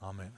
[0.00, 0.32] Amen.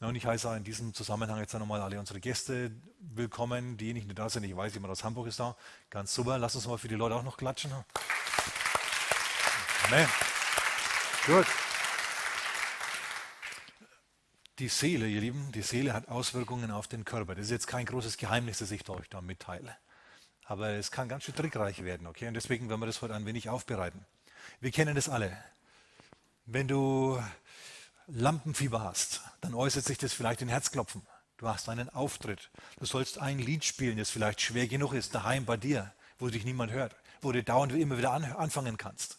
[0.00, 2.70] Ja, und ich heiße in diesem Zusammenhang jetzt nochmal alle unsere Gäste
[3.00, 3.76] willkommen.
[3.76, 5.56] Diejenigen, die da sind, ich weiß, jemand aus Hamburg ist da.
[5.90, 6.38] Ganz super.
[6.38, 7.72] Lass uns mal für die Leute auch noch klatschen.
[9.86, 10.08] Amen.
[11.26, 11.46] Gut.
[14.60, 17.34] Die Seele, ihr Lieben, die Seele hat Auswirkungen auf den Körper.
[17.34, 19.76] Das ist jetzt kein großes Geheimnis, das ich euch da mitteile.
[20.44, 22.28] Aber es kann ganz schön trickreich werden, okay?
[22.28, 24.06] Und deswegen werden wir das heute ein wenig aufbereiten.
[24.60, 25.36] Wir kennen das alle.
[26.46, 27.20] Wenn du
[28.08, 31.02] Lampenfieber hast, dann äußert sich das vielleicht in Herzklopfen.
[31.38, 32.50] Du hast einen Auftritt.
[32.78, 36.44] Du sollst ein Lied spielen, das vielleicht schwer genug ist, daheim bei dir, wo dich
[36.44, 39.18] niemand hört, wo du dauernd immer wieder anfangen kannst.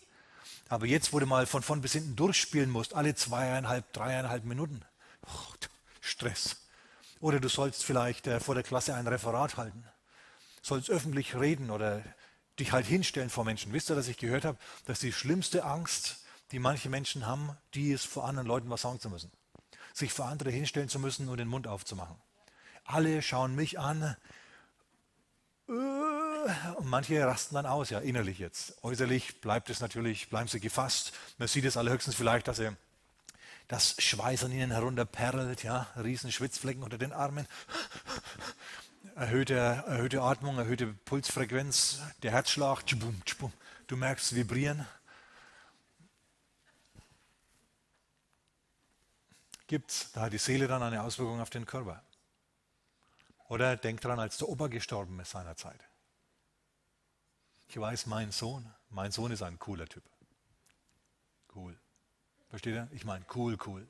[0.69, 4.81] Aber jetzt, wo du mal von vorn bis hinten durchspielen musst, alle zweieinhalb, dreieinhalb Minuten,
[5.25, 5.53] oh,
[6.01, 6.57] Stress.
[7.19, 9.83] Oder du sollst vielleicht äh, vor der Klasse ein Referat halten,
[10.61, 12.03] sollst öffentlich reden oder
[12.59, 13.73] dich halt hinstellen vor Menschen.
[13.73, 16.17] Wisst ihr, dass ich gehört habe, dass die schlimmste Angst
[16.51, 19.31] die manche Menschen haben, die es vor anderen Leuten was sagen zu müssen.
[19.93, 22.15] Sich vor andere hinstellen zu müssen und den Mund aufzumachen.
[22.85, 24.15] Alle schauen mich an
[25.67, 25.71] äh,
[26.75, 28.81] und manche rasten dann aus, ja, innerlich jetzt.
[28.83, 31.13] Äußerlich bleibt es natürlich, bleiben sie gefasst.
[31.37, 32.71] Man sieht es allerhöchstens vielleicht, dass sie
[33.67, 37.45] das Schweiß an ihnen herunterperlt, ja, riesen Schwitzflecken unter den Armen,
[39.15, 44.85] erhöhte, erhöhte Atmung, erhöhte Pulsfrequenz, der Herzschlag, du merkst vibrieren.
[49.67, 50.11] Gibt's.
[50.13, 52.03] Da hat die Seele dann eine Auswirkung auf den Körper.
[53.49, 55.79] Oder denkt dran, als der Opa gestorben ist seinerzeit.
[57.69, 60.03] Ich weiß, mein Sohn, mein Sohn ist ein cooler Typ.
[61.53, 61.77] Cool.
[62.49, 62.87] Versteht ihr?
[62.91, 63.87] Ich meine, cool, cool.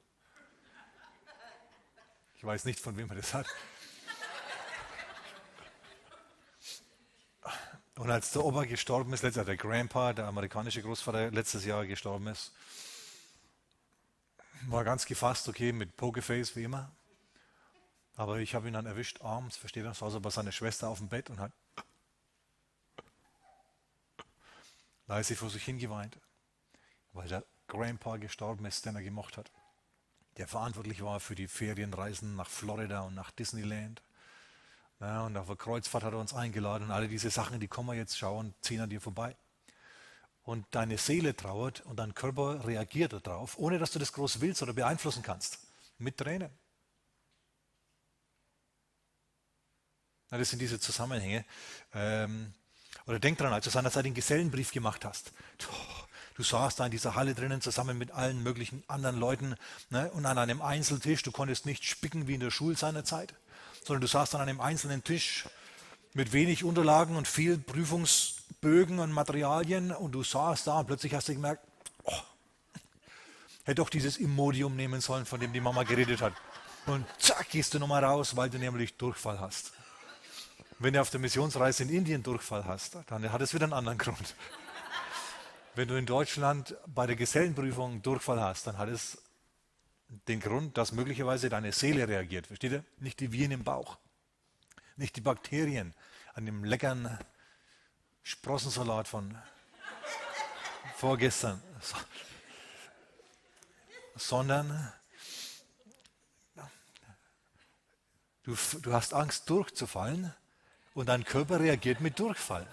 [2.36, 3.48] Ich weiß nicht, von wem er das hat.
[7.96, 11.86] Und als der Opa gestorben ist, letztes Jahr der Grandpa, der amerikanische Großvater, letztes Jahr
[11.88, 12.52] gestorben ist,
[14.72, 16.92] war ganz gefasst, okay, mit Pokerface wie immer.
[18.16, 20.02] Aber ich habe ihn dann erwischt abends, versteht ihr?
[20.02, 21.52] War so bei seiner Schwester auf dem Bett und hat
[25.08, 26.20] leise vor sich hingeweint,
[27.14, 29.52] weil der Grandpa gestorben ist, den er gemocht hat.
[30.38, 34.02] Der verantwortlich war für die Ferienreisen nach Florida und nach Disneyland.
[35.00, 37.90] Ja, und auf der Kreuzfahrt hat er uns eingeladen und alle diese Sachen, die kommen
[37.90, 39.36] wir jetzt schauen, ziehen an dir vorbei
[40.48, 44.64] und deine Seele trauert und dein Körper reagiert darauf, ohne dass du das groß willst
[44.64, 45.60] oder beeinflussen kannst.
[45.98, 46.50] Mit Tränen.
[50.30, 51.44] Na, das sind diese Zusammenhänge.
[51.94, 52.54] Ähm,
[53.08, 55.34] oder denk dran, als du seinerzeit den Gesellenbrief gemacht hast.
[56.36, 59.56] Du saßt da in dieser Halle drinnen zusammen mit allen möglichen anderen Leuten
[59.90, 61.24] ne, und an einem Einzeltisch.
[61.24, 63.34] Du konntest nicht spicken wie in der Schule seinerzeit,
[63.84, 65.46] sondern du saßt an einem einzelnen Tisch
[66.14, 71.28] mit wenig Unterlagen und viel Prüfungsbögen und Materialien und du saßt da und plötzlich hast
[71.30, 71.64] du gemerkt,
[72.04, 72.14] oh,
[73.64, 76.34] hätte doch dieses Immodium nehmen sollen, von dem die Mama geredet hat.
[76.86, 79.74] Und zack, gehst du nochmal raus, weil du nämlich Durchfall hast.
[80.80, 83.98] Wenn du auf der Missionsreise in Indien Durchfall hast, dann hat es wieder einen anderen
[83.98, 84.36] Grund.
[85.76, 89.18] Wenn du in Deutschland bei der Gesellenprüfung Durchfall hast, dann hat es
[90.28, 92.48] den Grund, dass möglicherweise deine Seele reagiert.
[92.48, 92.84] Versteht ihr?
[93.00, 93.98] Nicht die Viren im Bauch,
[94.98, 95.94] nicht die Bakterien,
[96.34, 97.18] an dem leckeren
[98.24, 99.38] Sprossensalat von
[100.96, 101.62] vorgestern,
[104.16, 104.92] sondern
[108.44, 110.34] du, du hast Angst durchzufallen
[110.94, 112.68] und dein Körper reagiert mit Durchfall.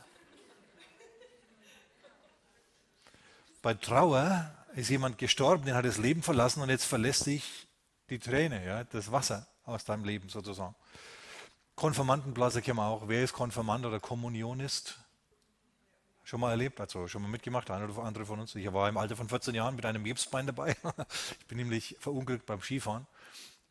[3.60, 7.68] Bei Trauer ist jemand gestorben, der hat das Leben verlassen und jetzt verlässt dich
[8.10, 10.74] die Träne, ja, das Wasser aus deinem Leben sozusagen.
[11.76, 13.08] Konfirmandenblase kennen wir auch.
[13.08, 14.98] Wer ist Konfirmand oder Kommunionist?
[16.22, 18.54] Schon mal erlebt, also schon mal mitgemacht, ein oder andere von uns.
[18.54, 20.76] Ich war im Alter von 14 Jahren mit einem Gipsbein dabei.
[21.40, 23.06] Ich bin nämlich verunglückt beim Skifahren.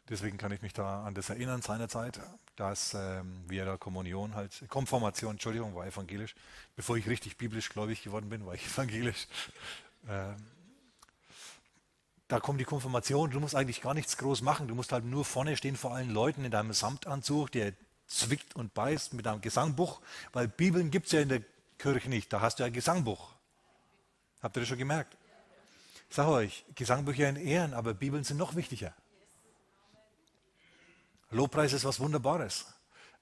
[0.10, 2.20] Deswegen kann ich mich da an das erinnern seinerzeit,
[2.58, 6.36] dass ähm, wir da Kommunion halt, Konformation, Entschuldigung, war evangelisch.
[6.76, 9.28] Bevor ich richtig biblisch gläubig geworden bin, war ich evangelisch.
[10.08, 10.36] Ähm,
[12.28, 14.68] da kommt die Konfirmation, du musst eigentlich gar nichts groß machen.
[14.68, 17.74] Du musst halt nur vorne stehen vor allen Leuten in deinem Samtanzug, der
[18.14, 20.02] zwickt und beißt mit einem Gesangbuch,
[20.32, 21.42] weil Bibeln gibt es ja in der
[21.78, 22.32] Kirche nicht.
[22.32, 23.34] Da hast du ein Gesangbuch.
[24.42, 25.18] Habt ihr das schon gemerkt?
[26.10, 28.94] Ich sage euch, Gesangbücher in Ehren, aber Bibeln sind noch wichtiger.
[31.32, 32.66] Lobpreis ist was Wunderbares.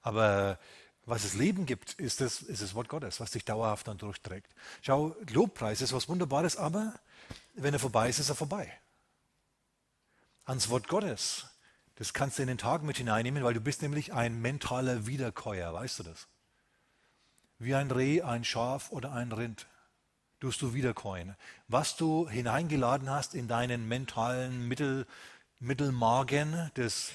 [0.02, 0.58] Aber
[1.06, 4.52] was es Leben gibt, ist das, ist das Wort Gottes, was dich dauerhaft dann durchträgt.
[4.82, 6.94] Schau, Lobpreis ist was Wunderbares, aber
[7.54, 8.72] wenn er vorbei ist, ist er vorbei.
[10.44, 11.46] Ans Wort Gottes
[12.02, 15.72] das kannst du in den Tag mit hineinnehmen, weil du bist nämlich ein mentaler Wiederkäuer,
[15.72, 16.26] weißt du das?
[17.60, 19.68] Wie ein Reh, ein Schaf oder ein Rind
[20.40, 21.36] tust du wiederkäuen.
[21.68, 25.06] Was du hineingeladen hast in deinen mentalen Mittel,
[25.60, 27.12] Mittelmagen, das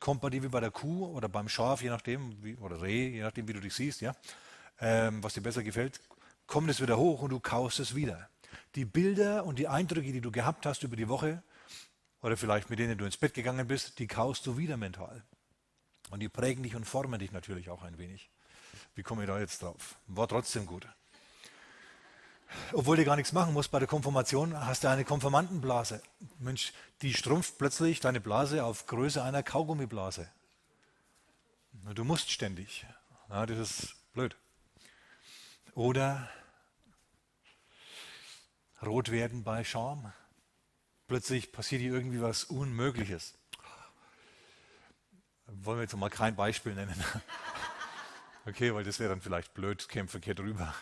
[0.00, 3.10] kommt bei dir wie bei der Kuh oder beim Schaf, je nachdem, wie, oder Reh,
[3.10, 4.14] je nachdem, wie du dich siehst, ja,
[4.80, 6.00] ähm, was dir besser gefällt,
[6.46, 8.30] kommt es wieder hoch und du kaust es wieder.
[8.76, 11.42] Die Bilder und die Eindrücke, die du gehabt hast über die Woche
[12.26, 15.22] oder vielleicht mit denen du ins Bett gegangen bist, die kaust du wieder mental.
[16.10, 18.30] Und die prägen dich und formen dich natürlich auch ein wenig.
[18.96, 19.94] Wie komme ich da jetzt drauf?
[20.08, 20.88] War trotzdem gut.
[22.72, 26.02] Obwohl du gar nichts machen musst bei der Konfirmation, hast du eine Konfirmandenblase.
[26.40, 30.28] Mensch, die strumpft plötzlich deine Blase auf Größe einer Kaugummiblase.
[31.94, 32.86] Du musst ständig.
[33.28, 34.36] Ja, das ist blöd.
[35.76, 36.28] Oder
[38.82, 40.12] rot werden bei Scham.
[41.06, 43.34] Plötzlich passiert hier irgendwie was Unmögliches.
[45.46, 47.02] Wollen wir jetzt mal kein Beispiel nennen.
[48.48, 50.72] Okay, weil das wäre dann vielleicht blöd, käme verkehrt rüber.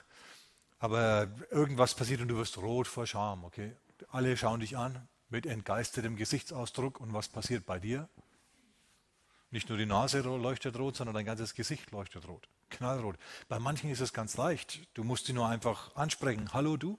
[0.78, 3.74] Aber irgendwas passiert und du wirst rot vor Scham, okay?
[4.10, 8.10] Alle schauen dich an mit entgeistertem Gesichtsausdruck und was passiert bei dir?
[9.50, 13.16] Nicht nur die Nase leuchtet rot, sondern dein ganzes Gesicht leuchtet rot, knallrot.
[13.48, 14.80] Bei manchen ist es ganz leicht.
[14.92, 16.98] Du musst sie nur einfach ansprechen, hallo du,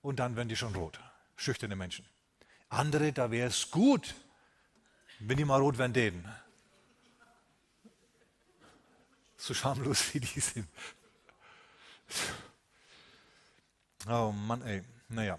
[0.00, 0.98] und dann werden die schon rot.
[1.36, 2.06] Schüchterne Menschen.
[2.68, 4.14] Andere, da wäre es gut,
[5.20, 6.28] wenn die mal rot werden täten.
[9.36, 10.68] So schamlos wie die sind.
[14.08, 14.82] Oh Mann, ey.
[15.08, 15.38] Naja.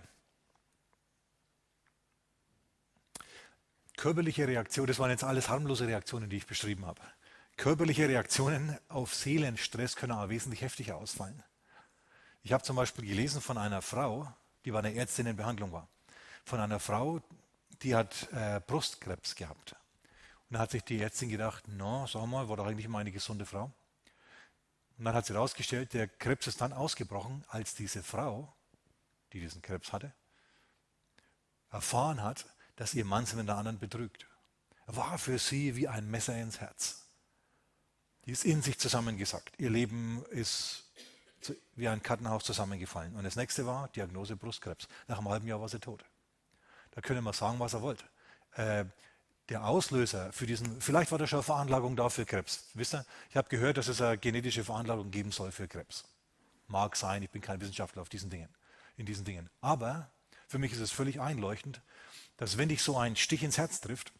[3.98, 7.02] Körperliche Reaktionen, das waren jetzt alles harmlose Reaktionen, die ich beschrieben habe.
[7.58, 11.44] Körperliche Reaktionen auf Seelenstress können aber wesentlich heftiger ausfallen.
[12.44, 14.32] Ich habe zum Beispiel gelesen von einer Frau,
[14.64, 15.90] die bei einer Ärztin in Behandlung war.
[16.48, 17.20] Von einer Frau,
[17.82, 19.76] die hat äh, Brustkrebs gehabt.
[20.48, 23.12] Und da hat sich die Ärztin gedacht, no, sag mal, war doch eigentlich mal eine
[23.12, 23.70] gesunde Frau.
[24.98, 28.56] Und dann hat sie herausgestellt, der Krebs ist dann ausgebrochen, als diese Frau,
[29.34, 30.14] die diesen Krebs hatte,
[31.70, 32.46] erfahren hat,
[32.78, 34.26] dass ihr Mann sie mit der anderen betrügt.
[34.86, 37.10] Er war für sie wie ein Messer ins Herz.
[38.26, 39.60] Die ist in sich zusammengesackt.
[39.60, 40.86] Ihr Leben ist
[41.76, 43.18] wie ein Kartenhaus zusammengefallen.
[43.18, 44.88] Und das nächste war Diagnose Brustkrebs.
[45.10, 46.06] Nach einem halben Jahr war sie tot.
[46.98, 48.04] Da können wir sagen, was er wollte.
[48.54, 48.86] Äh,
[49.50, 52.72] der Auslöser für diesen, vielleicht war das schon eine Veranlagung da für Krebs.
[52.74, 53.06] Wisst ihr?
[53.30, 56.06] Ich habe gehört, dass es eine genetische Veranlagung geben soll für Krebs.
[56.66, 58.50] Mag sein, ich bin kein Wissenschaftler auf diesen Dingen,
[58.96, 59.48] in diesen Dingen.
[59.62, 60.10] Aber
[60.48, 61.82] für mich ist es völlig einleuchtend,
[62.38, 64.12] dass wenn dich so ein Stich ins Herz trifft,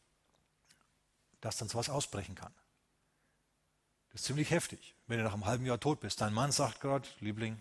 [1.42, 2.54] dass dann sowas ausbrechen kann.
[4.12, 6.22] Das ist ziemlich heftig, wenn du nach einem halben Jahr tot bist.
[6.22, 7.60] Dein Mann sagt gerade, Liebling,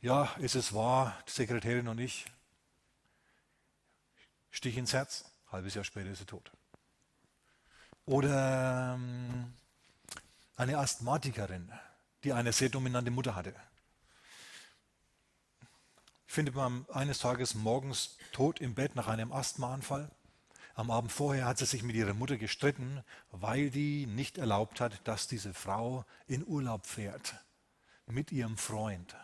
[0.00, 2.26] ja, ist es wahr, die Sekretärin und ich,
[4.50, 6.50] Stich ins Herz, halbes Jahr später ist sie tot.
[8.06, 9.52] Oder ähm,
[10.56, 11.70] eine Asthmatikerin,
[12.24, 13.54] die eine sehr dominante Mutter hatte.
[16.26, 20.10] Findet man eines Tages morgens tot im Bett nach einem Asthmaanfall.
[20.74, 25.06] Am Abend vorher hat sie sich mit ihrer Mutter gestritten, weil die nicht erlaubt hat,
[25.06, 27.34] dass diese Frau in Urlaub fährt
[28.06, 29.14] mit ihrem Freund.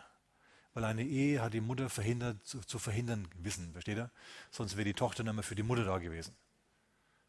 [0.75, 4.11] Weil eine Ehe hat die Mutter verhindert, zu, zu verhindern wissen, versteht ihr?
[4.51, 6.35] Sonst wäre die Tochter nicht mehr für die Mutter da gewesen.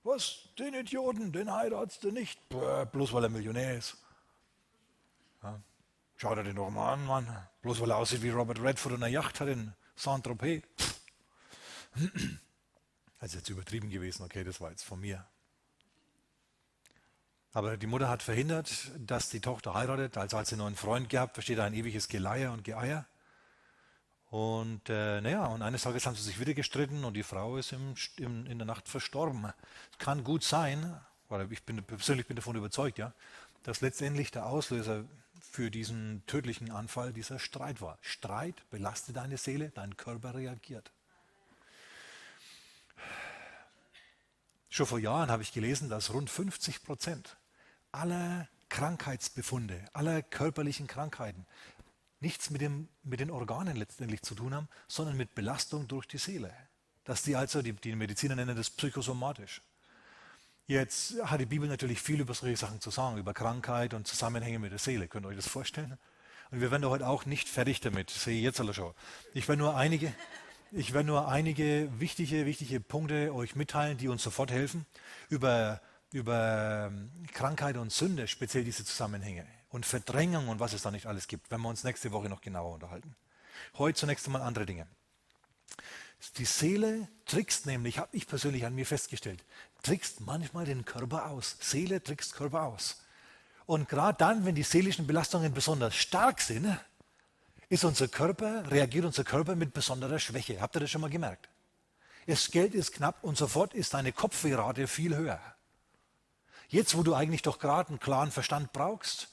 [0.02, 0.48] Was?
[0.58, 2.40] Den Idioten, den heiratst du nicht.
[2.48, 3.96] bloß weil er Millionär ist.
[5.44, 5.60] Ja.
[6.16, 7.48] Schau dir den doch mal an, Mann.
[7.62, 10.64] Bloß weil er aussieht wie Robert Redford und eine Yacht hat in Saint-Tropez.
[13.18, 15.26] Das ist jetzt übertrieben gewesen, okay, das war jetzt von mir.
[17.54, 20.18] Aber die Mutter hat verhindert, dass die Tochter heiratet.
[20.18, 23.06] Also hat sie einen Freund gehabt, versteht ein ewiges Geleier und Geeier.
[24.30, 27.72] Und äh, naja, und eines Tages haben sie sich wieder gestritten und die Frau ist
[27.72, 29.52] im, im, in der Nacht verstorben.
[29.92, 33.12] Es kann gut sein, oder ich bin persönlich bin davon überzeugt, ja,
[33.62, 35.04] dass letztendlich der Auslöser
[35.40, 37.98] für diesen tödlichen Anfall dieser Streit war.
[38.00, 40.90] Streit belastet deine Seele, dein Körper reagiert.
[44.68, 47.36] Schon vor Jahren habe ich gelesen, dass rund 50 Prozent
[47.92, 51.46] aller Krankheitsbefunde, aller körperlichen Krankheiten
[52.20, 56.18] nichts mit, dem, mit den Organen letztendlich zu tun haben, sondern mit Belastung durch die
[56.18, 56.52] Seele.
[57.04, 59.62] Dass die also, die, die Mediziner nennen das psychosomatisch.
[60.66, 64.58] Jetzt hat die Bibel natürlich viel über solche Sachen zu sagen, über Krankheit und Zusammenhänge
[64.58, 65.06] mit der Seele.
[65.06, 65.96] Könnt ihr euch das vorstellen?
[66.50, 68.92] Und wir werden da heute auch nicht fertig damit, sehe ich jetzt alle schon.
[69.32, 70.12] Ich werde nur einige,
[70.72, 74.86] ich werde nur einige wichtige, wichtige Punkte euch mitteilen, die uns sofort helfen,
[75.28, 75.80] über,
[76.12, 79.46] über ähm, Krankheit und Sünde, speziell diese Zusammenhänge
[79.76, 82.40] und Verdrängung und was es da nicht alles gibt, wenn wir uns nächste Woche noch
[82.40, 83.14] genauer unterhalten.
[83.76, 84.86] Heute zunächst einmal andere Dinge.
[86.38, 89.44] Die Seele trickst nämlich, habe ich persönlich an mir festgestellt,
[89.82, 91.58] trickst manchmal den Körper aus.
[91.60, 93.02] Seele trickst Körper aus.
[93.66, 96.74] Und gerade dann, wenn die seelischen Belastungen besonders stark sind,
[97.68, 100.58] ist unser Körper, reagiert unser Körper mit besonderer Schwäche.
[100.62, 101.50] Habt ihr das schon mal gemerkt?
[102.26, 105.40] das Geld ist knapp und sofort ist deine Kopfwehrate viel höher.
[106.68, 109.28] Jetzt, wo du eigentlich doch gerade einen klaren Verstand brauchst,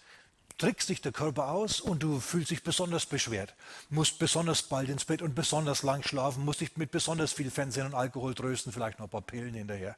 [0.58, 3.56] trickst dich der Körper aus und du fühlst dich besonders beschwert,
[3.90, 7.88] musst besonders bald ins Bett und besonders lang schlafen, musst dich mit besonders viel Fernsehen
[7.88, 9.98] und Alkohol trösten, vielleicht noch ein paar Pillen hinterher.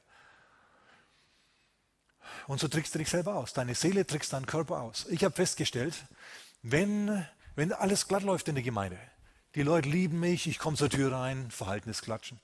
[2.48, 3.54] Und so trickst du dich selber aus.
[3.54, 5.06] Deine Seele trickst deinen Körper aus.
[5.10, 5.96] Ich habe festgestellt,
[6.62, 9.00] wenn, wenn alles glatt läuft in der Gemeinde,
[9.56, 12.40] die Leute lieben mich, ich komme zur Tür rein, Verhalten ist Klatschen.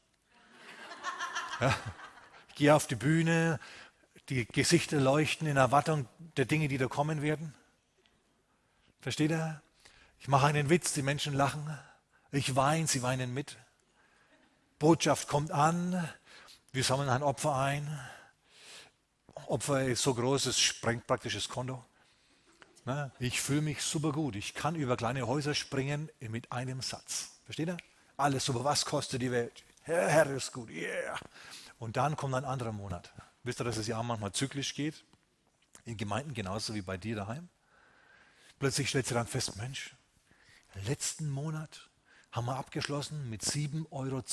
[1.59, 1.75] Ja,
[2.49, 3.59] ich gehe auf die Bühne,
[4.29, 7.53] die Gesichter leuchten in Erwartung der Dinge, die da kommen werden.
[9.01, 9.61] Versteht er?
[10.19, 11.77] Ich mache einen Witz, die Menschen lachen.
[12.31, 13.57] Ich weine, sie weinen mit.
[14.77, 16.07] Botschaft kommt an,
[16.71, 17.99] wir sammeln ein Opfer ein.
[19.47, 21.83] Opfer ist so groß, es sprengt praktisch das Konto.
[23.19, 24.35] Ich fühle mich super gut.
[24.35, 27.41] Ich kann über kleine Häuser springen mit einem Satz.
[27.45, 27.77] Versteht ihr?
[28.17, 28.63] Alles super.
[28.63, 29.63] Was kostet die Welt?
[29.81, 30.69] Herr, Herr ist gut.
[30.69, 31.19] Yeah.
[31.79, 33.11] Und dann kommt ein anderer Monat.
[33.43, 35.03] Wisst ihr, dass es ja manchmal zyklisch geht?
[35.85, 37.49] In Gemeinden genauso wie bei dir daheim.
[38.61, 39.95] Plötzlich stellt sie dann fest, Mensch,
[40.85, 41.89] letzten Monat
[42.31, 44.23] haben wir abgeschlossen mit 7,12 Euro.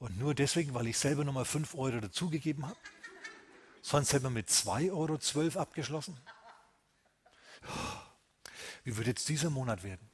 [0.00, 2.76] Und nur deswegen, weil ich selber nochmal 5 Euro dazugegeben habe.
[3.80, 6.18] Sonst hätten wir mit 2,12 Euro abgeschlossen.
[8.82, 10.10] Wie wird jetzt dieser Monat werden?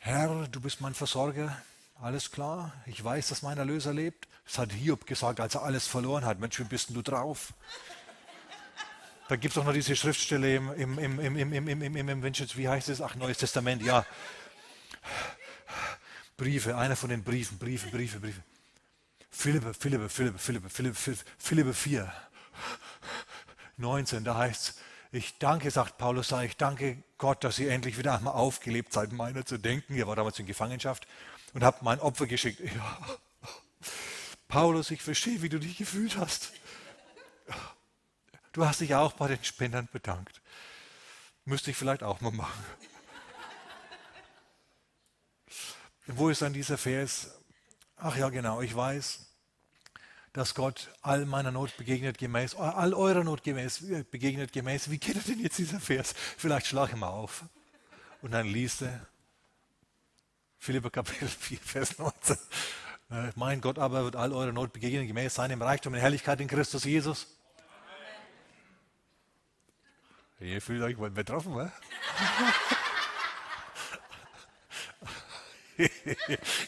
[0.00, 1.62] Herr, du bist mein Versorger.
[2.00, 2.72] Alles klar.
[2.86, 4.26] Ich weiß, dass mein Erlöser lebt.
[4.46, 6.40] Das hat Hiob gesagt, als er alles verloren hat.
[6.40, 7.54] Mensch, wie bist denn du drauf?
[9.28, 12.08] Da gibt es auch noch diese Schriftstelle im, im, im, im, im, im, im, im,
[12.08, 13.00] im, wie heißt es?
[13.00, 14.04] Ach, Neues Testament, ja.
[16.36, 18.42] Briefe, einer von den Briefen, Briefe, Briefe, Briefe.
[19.30, 22.12] Philippe, Philippe, Philippe, Philippe, Philippe, Philippe, Philippe 4,
[23.76, 24.74] 19, da heißt es,
[25.10, 29.46] ich danke, sagt Paulus, ich danke Gott, dass ihr endlich wieder einmal aufgelebt seid, meiner
[29.46, 29.94] zu denken.
[29.94, 31.06] Ihr war damals in Gefangenschaft
[31.52, 32.60] und habt mein Opfer geschickt.
[32.60, 32.98] Ja.
[34.48, 36.52] Paulus, ich verstehe, wie du dich gefühlt hast.
[38.54, 40.40] Du hast dich auch bei den Spendern bedankt.
[41.44, 42.64] Müsste ich vielleicht auch mal machen.
[46.06, 47.34] Wo ist dann dieser Vers?
[47.96, 49.26] Ach ja, genau, ich weiß,
[50.32, 54.88] dass Gott all meiner Not begegnet gemäß, all eurer Not gemäß, äh, begegnet gemäß.
[54.88, 56.14] Wie geht denn jetzt dieser Vers?
[56.38, 57.44] Vielleicht schlage ich mal auf.
[58.22, 59.04] Und dann liest er
[60.60, 62.36] Philipper Kapitel 4, Vers 19.
[63.10, 66.46] Äh, mein Gott aber wird all eurer Not begegnen gemäß seinem Reichtum in Herrlichkeit in
[66.46, 67.26] Christus Jesus.
[70.44, 71.72] Ihr fühlt euch wohl betroffen, wa?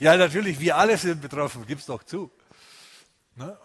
[0.00, 2.30] ja, natürlich, wir alle sind betroffen, gib's doch zu.
[3.34, 3.58] Ne?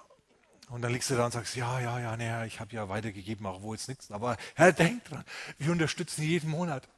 [0.69, 3.45] Und dann liegst du da und sagst, ja, ja, ja, nee, ich habe ja weitergegeben,
[3.45, 4.11] auch wo jetzt nichts.
[4.11, 5.23] Aber Herr, denk dran,
[5.57, 6.89] wir unterstützen jeden Monat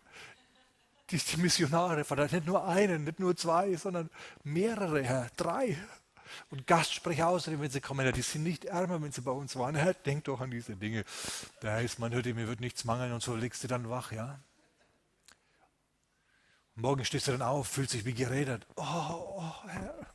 [1.11, 4.09] die, die Missionare, vielleicht nicht nur einen, nicht nur zwei, sondern
[4.43, 5.77] mehrere, Herr, drei.
[6.49, 9.75] Und Gastsprecher außerdem, wenn sie kommen, die sind nicht ärmer, wenn sie bei uns waren.
[9.75, 11.05] Herr, denk doch an diese Dinge.
[11.61, 14.39] Da heißt, man hört, mir wird nichts mangeln und so legst du dann wach, ja.
[16.75, 18.65] Morgen stehst du dann auf, fühlt sich wie geredet.
[18.75, 20.07] Oh, oh Herr.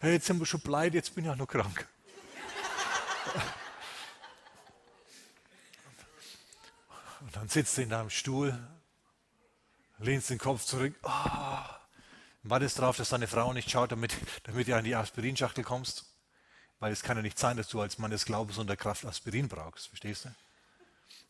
[0.00, 1.88] Herr, jetzt sind wir schon pleite, jetzt bin ich auch noch krank.
[7.20, 8.56] Und dann sitzt du in deinem Stuhl,
[9.98, 10.94] lehnst den Kopf zurück.
[11.02, 11.73] Oh,
[12.50, 16.04] wartest darauf, dass deine Frau nicht schaut, damit, damit du an die Aspirinschachtel kommst.
[16.78, 19.48] Weil es kann ja nicht sein, dass du als Mann des Glaubens unter Kraft Aspirin
[19.48, 19.88] brauchst.
[19.88, 20.34] Verstehst du?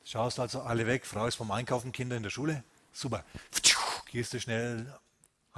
[0.04, 2.64] Schaust also alle weg, Frau ist vom Einkaufen, Kinder in der Schule.
[2.92, 3.25] Super.
[4.11, 4.92] Gehst du schnell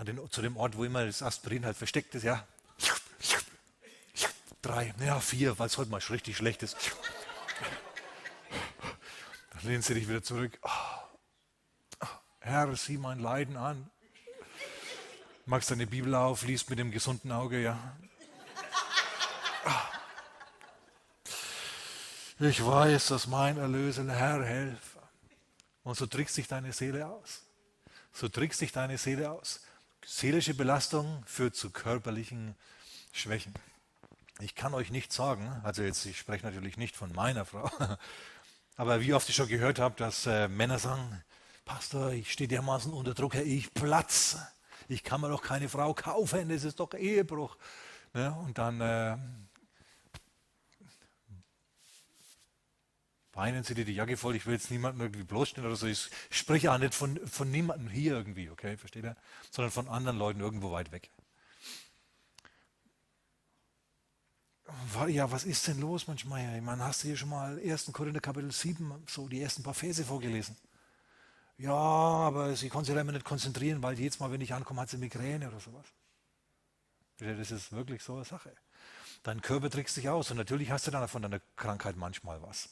[0.05, 2.47] den, zu dem Ort, wo immer das Aspirin halt versteckt ist, ja.
[4.63, 6.77] Drei, ja, vier, weil es heute mal richtig schlecht ist.
[9.53, 10.59] Dann lehnst du dich wieder zurück.
[10.63, 12.07] Oh,
[12.41, 13.91] Herr, sieh mein Leiden an.
[15.49, 17.97] Machst deine Bibel auf, liest mit dem gesunden Auge, ja.
[22.41, 24.99] Ich weiß, dass mein Erlöser, Herr, helfe.
[25.85, 27.43] Und so trickst sich deine Seele aus.
[28.13, 29.61] So trickst sich deine Seele aus.
[30.05, 32.57] Seelische Belastung führt zu körperlichen
[33.13, 33.55] Schwächen.
[34.41, 37.71] Ich kann euch nicht sagen, also jetzt, ich spreche natürlich nicht von meiner Frau,
[38.77, 41.25] aber wie oft ich schon gehört habe, dass äh, Männer sagen,
[41.65, 44.45] Pastor, ich stehe dermaßen unter Druck, ich platze.
[44.89, 47.57] Ich kann mir doch keine Frau kaufen, das ist doch Ehebruch.
[48.15, 49.17] Ja, und dann äh,
[53.33, 55.87] weinen sie dir die Jacke voll, ich will jetzt niemanden irgendwie bloßstellen oder so.
[55.87, 59.17] Ich spreche auch nicht von, von niemandem hier irgendwie, okay, versteht ihr?
[59.51, 61.11] Sondern von anderen Leuten irgendwo weit weg.
[65.09, 66.57] Ja, was ist denn los manchmal?
[66.57, 67.93] Ich meine, hast du hier schon mal 1.
[67.93, 70.57] Korinther Kapitel 7, so die ersten paar Verse vorgelesen?
[71.59, 74.91] Ja, aber sie konnte sich immer nicht konzentrieren, weil jedes Mal, wenn ich ankomme, hat
[74.91, 75.87] sie Migräne oder sowas.
[77.19, 78.53] Das ist wirklich so eine Sache.
[79.23, 82.69] Dein Körper trickst dich aus und natürlich hast du dann von deiner Krankheit manchmal was.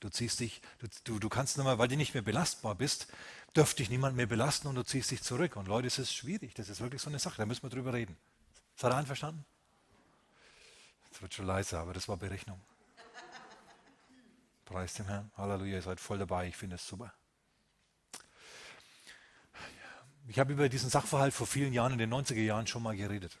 [0.00, 0.60] Du ziehst dich,
[1.04, 3.06] du, du kannst nicht mehr, weil du nicht mehr belastbar bist,
[3.54, 5.56] dürfte dich niemand mehr belasten und du ziehst dich zurück.
[5.56, 6.54] Und Leute, es ist schwierig.
[6.54, 7.36] Das ist wirklich so eine Sache.
[7.36, 8.16] Da müssen wir drüber reden.
[8.76, 9.44] Seid ihr einverstanden?
[11.12, 12.60] Es wird schon leiser, aber das war Berechnung.
[14.64, 15.30] Preis dem Herrn.
[15.36, 16.48] Halleluja, ihr seid voll dabei.
[16.48, 17.12] Ich finde es super.
[20.28, 23.36] Ich habe über diesen Sachverhalt vor vielen Jahren, in den 90er Jahren, schon mal geredet.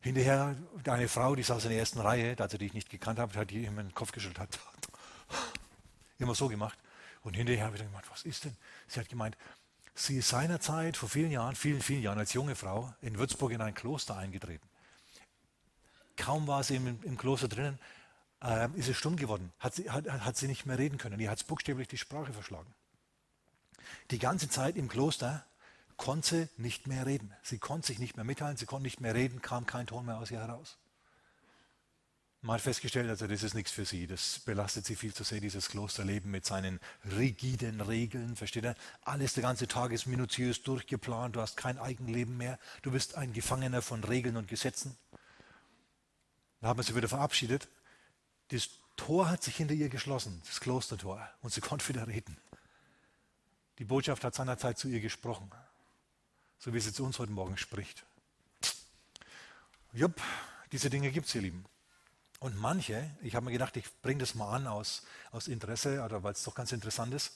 [0.00, 3.38] Hinterher, eine Frau, die saß in der ersten Reihe, also die ich nicht gekannt habe,
[3.38, 4.58] hat die immer den Kopf geschüttelt, hat
[6.18, 6.78] immer so gemacht.
[7.22, 8.56] Und hinterher habe ich dann gemeint, was ist denn?
[8.86, 9.36] Sie hat gemeint,
[9.94, 13.60] sie ist seinerzeit, vor vielen Jahren, vielen, vielen Jahren, als junge Frau in Würzburg in
[13.60, 14.68] ein Kloster eingetreten.
[16.16, 17.78] Kaum war sie im, im Kloster drinnen,
[18.42, 21.18] äh, ist es stumm geworden, hat sie, hat, hat sie nicht mehr reden können.
[21.18, 22.72] Ihr hat buchstäblich die Sprache verschlagen.
[24.10, 25.44] Die ganze Zeit im Kloster
[25.98, 27.34] konnte nicht mehr reden.
[27.42, 30.16] Sie konnte sich nicht mehr mitteilen, sie konnte nicht mehr reden, kam kein Ton mehr
[30.16, 30.78] aus ihr heraus.
[32.40, 34.06] Man hat festgestellt, also das ist nichts für sie.
[34.06, 36.78] Das belastet sie viel zu sehr, dieses Klosterleben mit seinen
[37.16, 38.36] rigiden Regeln.
[38.36, 38.76] Versteht ihr?
[39.02, 41.34] Alles, der ganze Tag ist minutiös durchgeplant.
[41.34, 42.60] Du hast kein Eigenleben mehr.
[42.82, 44.96] Du bist ein Gefangener von Regeln und Gesetzen.
[46.60, 47.68] Dann haben wir sie wieder verabschiedet.
[48.50, 52.36] Das Tor hat sich hinter ihr geschlossen, das Klostertor, und sie konnte wieder reden.
[53.78, 55.50] Die Botschaft hat seinerzeit zu ihr gesprochen
[56.58, 58.04] so wie sie zu uns heute Morgen spricht.
[59.92, 60.20] Jupp,
[60.72, 61.64] diese Dinge gibt es, ihr Lieben.
[62.40, 66.22] Und manche, ich habe mir gedacht, ich bringe das mal an aus, aus Interesse oder
[66.22, 67.32] weil es doch ganz interessant ist.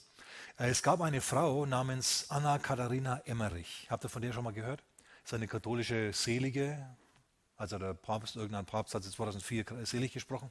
[0.58, 3.86] Äh, es gab eine Frau namens Anna Katharina Emmerich.
[3.90, 4.82] Habt ihr von der schon mal gehört?
[5.22, 6.96] Das ist eine katholische Selige.
[7.56, 10.50] Also der Papst, irgendein Papst hat sie 2004 selig gesprochen.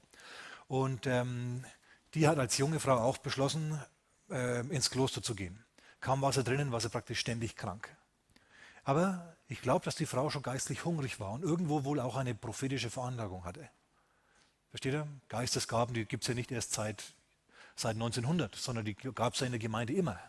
[0.68, 1.66] Und ähm,
[2.14, 3.80] die hat als junge Frau auch beschlossen,
[4.30, 5.64] äh, ins Kloster zu gehen.
[6.00, 7.90] Kaum war sie drinnen, war sie praktisch ständig krank.
[8.92, 12.36] Aber ich glaube, dass die Frau schon geistlich hungrig war und irgendwo wohl auch eine
[12.36, 13.70] prophetische Veranlagung hatte.
[14.70, 15.08] Versteht ihr?
[15.30, 17.02] Geistesgaben, die gibt es ja nicht erst seit,
[17.78, 20.20] seit 1900, sondern die gab es ja in der Gemeinde immer.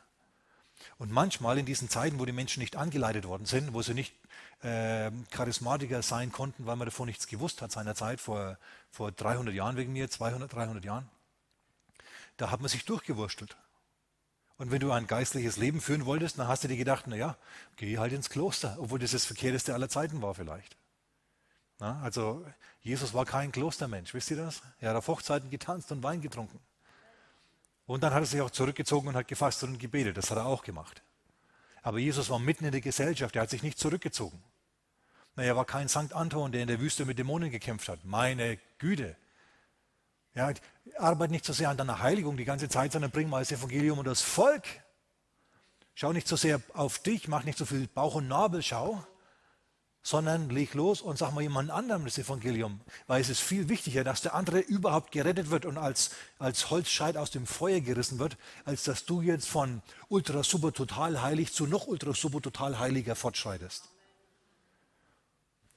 [0.96, 4.14] Und manchmal in diesen Zeiten, wo die Menschen nicht angeleitet worden sind, wo sie nicht
[4.62, 8.59] äh, Charismatiker sein konnten, weil man davon nichts gewusst hat seinerzeit, vor,
[8.92, 11.11] vor 300 Jahren wegen mir, 200, 300 Jahren,
[12.37, 13.57] da hat man sich durchgewurstelt.
[14.62, 17.37] Und wenn du ein geistliches Leben führen wolltest, dann hast du dir gedacht, naja,
[17.75, 20.77] geh halt ins Kloster, obwohl das das Verkehrteste aller Zeiten war vielleicht.
[21.81, 22.46] Na, also
[22.81, 24.62] Jesus war kein Klostermensch, wisst ihr das?
[24.79, 26.61] Er hat auf Hochzeiten getanzt und Wein getrunken.
[27.87, 30.16] Und dann hat er sich auch zurückgezogen und hat gefastet und gebetet.
[30.16, 31.03] Das hat er auch gemacht.
[31.83, 34.40] Aber Jesus war mitten in der Gesellschaft, er hat sich nicht zurückgezogen.
[35.35, 38.05] Na, er war kein Sankt Anton, der in der Wüste mit Dämonen gekämpft hat.
[38.05, 39.16] Meine Güte.
[40.35, 40.51] Ja,
[40.97, 43.99] arbeite nicht so sehr an deiner Heiligung die ganze Zeit, sondern bring mal das Evangelium
[43.99, 44.64] und das Volk.
[45.95, 49.05] Schau nicht so sehr auf dich, mach nicht so viel Bauch- und Nabelschau,
[50.03, 52.81] sondern leg los und sag mal jemand anderem das Evangelium.
[53.07, 57.18] Weil es ist viel wichtiger, dass der andere überhaupt gerettet wird und als, als Holzscheit
[57.18, 61.66] aus dem Feuer gerissen wird, als dass du jetzt von ultra super total heilig zu
[61.66, 63.91] noch ultra super total heiliger fortschreitest.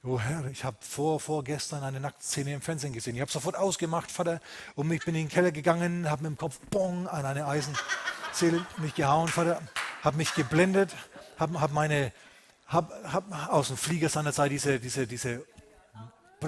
[0.08, 3.16] Oh Herr, ich habe vor, vorgestern eine Nacktszene im Fernsehen gesehen.
[3.16, 4.40] Ich habe sofort ausgemacht, Vater,
[4.76, 8.64] und ich bin in den Keller gegangen, habe mit dem Kopf bong an eine Eisenzähle
[8.76, 9.60] mich gehauen, Vater,
[10.02, 10.94] habe mich geblendet,
[11.40, 12.12] habe hab meine,
[12.68, 15.44] habe hab aus dem Flieger seinerzeit diese, diese, diese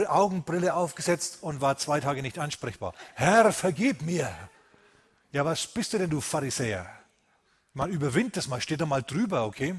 [0.07, 2.94] Augenbrille aufgesetzt und war zwei Tage nicht ansprechbar.
[3.14, 4.33] Herr, vergib mir.
[5.33, 6.87] Ja, was bist du denn, du Pharisäer?
[7.75, 9.75] Man überwindet das mal, steht da mal drüber, okay?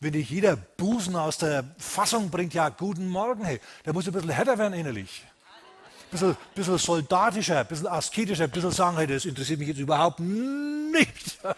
[0.00, 4.12] Wenn dich jeder Busen aus der Fassung bringt, ja, guten Morgen, hey, der muss ein
[4.12, 5.24] bisschen härter werden innerlich.
[6.04, 9.80] Ein bisschen, bisschen soldatischer, ein bisschen asketischer, ein bisschen sagen, hey, das interessiert mich jetzt
[9.80, 11.38] überhaupt nicht.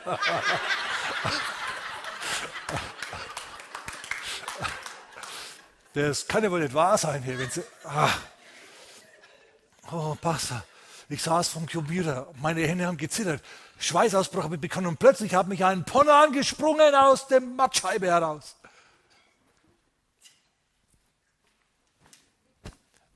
[5.92, 7.36] Das kann ja wohl nicht wahr sein hier.
[7.36, 8.10] Wenn Sie, ah.
[9.90, 10.62] Oh, Pastor,
[11.08, 13.42] ich saß vom Computer, meine Hände haben gezittert.
[13.80, 18.56] Schweißausbruch habe ich bekommen und plötzlich hat mich ein Ponner angesprungen aus dem Mattscheibe heraus.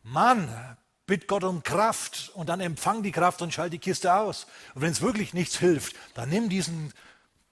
[0.03, 4.46] Mann, bitt Gott um Kraft und dann empfang die Kraft und schalt die Kiste aus.
[4.74, 6.94] Und wenn es wirklich nichts hilft, dann nimm diesen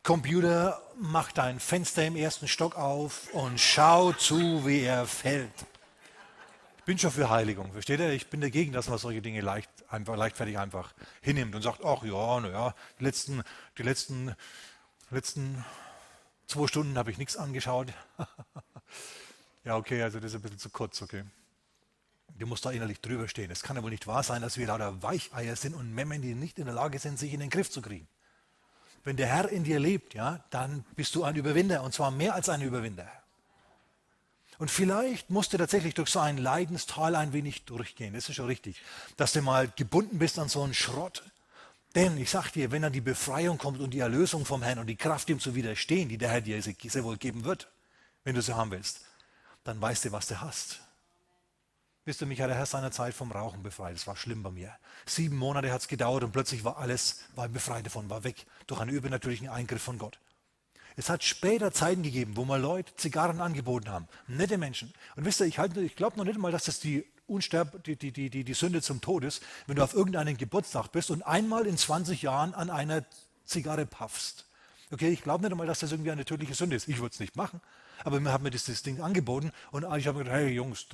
[0.03, 5.53] Computer, mach dein Fenster im ersten Stock auf und schau zu, wie er fällt.
[6.83, 8.11] Ich bin schon für Heiligung, versteht ihr?
[8.11, 12.03] Ich bin dagegen, dass man solche Dinge leicht, einfach, leichtfertig einfach hinnimmt und sagt, ach
[12.03, 13.45] ja, naja, die letzten,
[13.79, 14.35] die letzten,
[15.11, 15.65] letzten
[16.49, 17.93] zwei Stunden habe ich nichts angeschaut.
[19.65, 21.23] ja, okay, also das ist ein bisschen zu kurz, okay.
[22.37, 23.53] Du musst da innerlich drüber stehen.
[23.53, 26.35] Es kann ja wohl nicht wahr sein, dass wir lauter Weicheier sind und Memmen, die
[26.35, 28.09] nicht in der Lage sind, sich in den Griff zu kriegen.
[29.05, 32.35] Wenn der Herr in dir lebt, ja, dann bist du ein Überwinder und zwar mehr
[32.35, 33.09] als ein Überwinder.
[34.59, 38.15] Und vielleicht musst du tatsächlich durch so ein Leidenstal ein wenig durchgehen.
[38.15, 38.81] Das ist schon richtig.
[39.17, 41.25] Dass du mal gebunden bist an so einen Schrott.
[41.95, 44.87] Denn ich sag dir, wenn dann die Befreiung kommt und die Erlösung vom Herrn und
[44.87, 47.71] die Kraft, ihm zu widerstehen, die der Herr dir sehr wohl geben wird,
[48.25, 49.01] wenn du sie haben willst,
[49.65, 50.81] dann weißt du, was du hast.
[52.05, 53.95] Wisst ihr, mich hat der Herr seiner Zeit vom Rauchen befreit.
[53.95, 54.75] Das war schlimm bei mir.
[55.07, 58.47] Sieben Monate hat es gedauert und plötzlich war alles, war befreit davon, war weg.
[58.67, 60.19] Durch einen übernatürlichen Eingriff von Gott.
[60.97, 64.09] Es hat später Zeiten gegeben, wo mal Leute Zigarren angeboten haben.
[64.27, 64.93] Nette Menschen.
[65.17, 67.97] Und wisst ihr, ich, halt, ich glaube noch nicht mal, dass das die, Unsterb, die,
[67.97, 71.67] die, die, die Sünde zum Tod ist, wenn du auf irgendeinen Geburtstag bist und einmal
[71.67, 73.05] in 20 Jahren an einer
[73.45, 74.47] Zigarre paffst.
[74.91, 76.89] Okay, ich glaube nicht einmal, dass das irgendwie eine tödliche Sünde ist.
[76.89, 77.61] Ich würde es nicht machen.
[78.05, 80.87] Aber mir hat mir das, das Ding angeboten und ich habe gedacht, hey Jungs,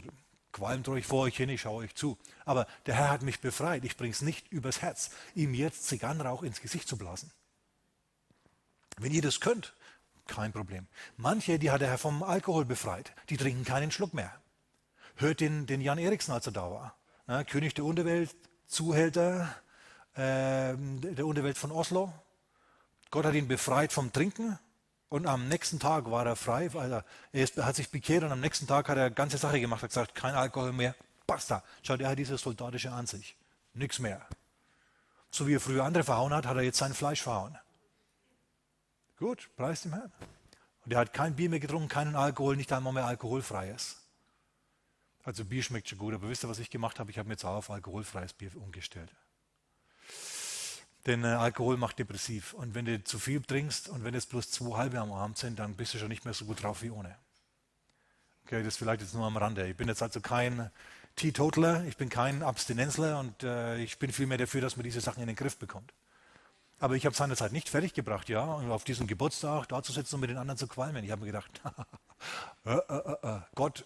[0.52, 2.18] qualmt euch vor euch hin, ich schaue euch zu.
[2.44, 3.84] Aber der Herr hat mich befreit.
[3.84, 7.30] Ich bringe es nicht übers Herz, ihm jetzt Zigarrenrauch ins Gesicht zu blasen.
[8.98, 9.74] Wenn ihr das könnt,
[10.29, 10.87] kein Problem.
[11.17, 14.33] Manche, die hat der Herr vom Alkohol befreit, die trinken keinen Schluck mehr.
[15.17, 16.95] Hört den, den Jan Eriksen, als er da war.
[17.27, 18.35] Na, König der Unterwelt,
[18.67, 19.49] Zuhälter
[20.14, 22.12] äh, der Unterwelt von Oslo.
[23.11, 24.59] Gott hat ihn befreit vom Trinken
[25.09, 26.71] und am nächsten Tag war er frei.
[26.75, 29.83] Also er ist, hat sich bekehrt und am nächsten Tag hat er ganze Sache gemacht.
[29.83, 30.95] hat gesagt, kein Alkohol mehr.
[31.27, 31.62] Basta.
[31.83, 33.37] Schaut, er hat diese soldatische Ansicht.
[33.75, 34.27] Nichts mehr.
[35.31, 37.59] So wie er früher andere verhauen hat, hat er jetzt sein Fleisch verhauen.
[39.18, 40.12] Gut, preis dem Herrn.
[40.85, 43.96] Und er hat kein Bier mehr getrunken, keinen Alkohol, nicht einmal mehr alkoholfreies.
[45.24, 47.11] Also Bier schmeckt schon gut, aber wisst ihr, was ich gemacht habe?
[47.11, 49.11] Ich habe mir jetzt auch auf alkoholfreies Bier umgestellt.
[51.07, 52.54] Denn äh, Alkohol macht depressiv.
[52.54, 55.59] Und wenn du zu viel trinkst und wenn es bloß zwei halbe am Abend sind,
[55.59, 57.16] dann bist du schon nicht mehr so gut drauf wie ohne.
[58.44, 59.66] Okay, das vielleicht jetzt nur am Rande.
[59.68, 60.70] Ich bin jetzt also kein
[61.16, 65.20] Teetotaler, ich bin kein Abstinenzler und äh, ich bin vielmehr dafür, dass man diese Sachen
[65.20, 65.92] in den Griff bekommt.
[66.81, 70.21] Aber ich habe seinerzeit nicht fertiggebracht, ja, und auf diesem Geburtstag da zu sitzen und
[70.21, 71.05] mit den anderen zu qualmen.
[71.05, 71.51] Ich habe mir gedacht,
[72.64, 73.85] äh, äh, äh, Gott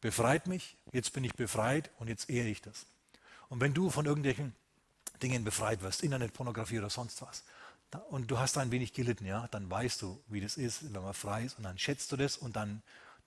[0.00, 2.86] befreit mich, jetzt bin ich befreit und jetzt ehre ich das.
[3.48, 4.54] Und wenn du von irgendwelchen
[5.22, 7.44] Dingen befreit wirst, Internetpornografie oder sonst was,
[8.10, 11.14] und du hast ein wenig gelitten, ja, dann weißt du, wie das ist, wenn man
[11.14, 12.82] frei ist, und dann schätzt du das und dann,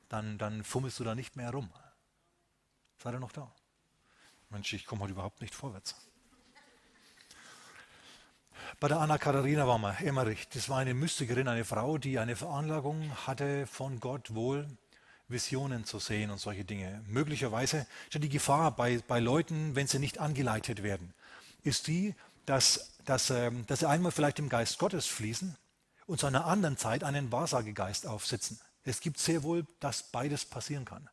[0.10, 1.70] dann, dann fummelst du da nicht mehr herum.
[3.02, 3.52] Seid ihr noch da?
[4.50, 5.96] Mensch, ich komme heute überhaupt nicht vorwärts.
[8.80, 10.48] Bei der Anna Katharina waren wir, Emmerich.
[10.50, 14.68] Das war eine Mystikerin, eine Frau, die eine Veranlagung hatte, von Gott wohl
[15.28, 17.04] Visionen zu sehen und solche Dinge.
[17.08, 21.16] Möglicherweise schon die Gefahr bei, bei Leuten, wenn sie nicht angeleitet werden,
[21.63, 22.13] ist die,
[22.46, 25.58] dass, dass, ähm, dass sie einmal vielleicht im Geist Gottes fließen
[26.06, 28.60] und zu einer anderen Zeit einen Wahrsagegeist aufsitzen.
[28.84, 31.10] Es gibt sehr wohl, dass beides passieren kann.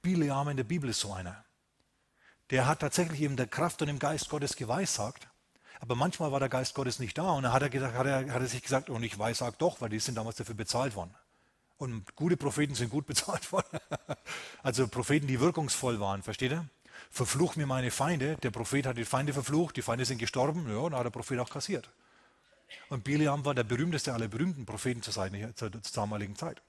[0.00, 1.44] Bileam in der Bibel ist so einer.
[2.50, 5.26] Der hat tatsächlich eben der Kraft und im Geist Gottes geweissagt
[5.80, 8.32] aber manchmal war der Geist Gottes nicht da und dann hat er, gesagt, hat er,
[8.32, 10.96] hat er sich gesagt, und ich weiß, sag doch, weil die sind damals dafür bezahlt
[10.96, 11.14] worden.
[11.78, 13.80] Und gute Propheten sind gut bezahlt worden.
[14.62, 16.66] also Propheten, die wirkungsvoll waren, versteht ihr?
[17.10, 18.36] Verfluch mir meine Feinde.
[18.42, 21.10] Der Prophet hat die Feinde verflucht, die Feinde sind gestorben, ja, und dann hat der
[21.10, 21.90] Prophet auch kassiert.
[22.88, 26.62] Und Biliam war der berühmteste aller berühmten Propheten zur, Seite, zur, zur damaligen Zeit.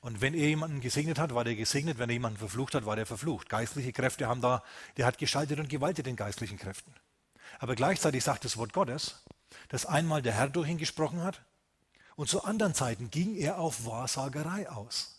[0.00, 1.98] Und wenn er jemanden gesegnet hat, war der gesegnet.
[1.98, 3.48] Wenn er jemanden verflucht hat, war der verflucht.
[3.48, 4.62] Geistliche Kräfte haben da,
[4.96, 6.94] der hat geschaltet und gewaltet den geistlichen Kräften.
[7.58, 9.22] Aber gleichzeitig sagt das Wort Gottes,
[9.68, 11.40] dass einmal der Herr durch ihn gesprochen hat
[12.16, 15.14] und zu anderen Zeiten ging er auf Wahrsagerei aus.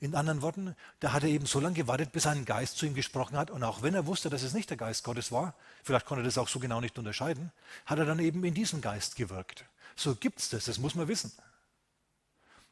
[0.00, 2.94] In anderen Worten, da hat er eben so lange gewartet, bis ein Geist zu ihm
[2.94, 3.50] gesprochen hat.
[3.50, 6.26] Und auch wenn er wusste, dass es nicht der Geist Gottes war, vielleicht konnte er
[6.26, 7.50] das auch so genau nicht unterscheiden,
[7.86, 9.64] hat er dann eben in diesem Geist gewirkt.
[9.94, 11.32] So gibt es das, das muss man wissen.